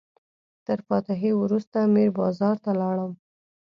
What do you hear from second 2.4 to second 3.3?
ته لاړم.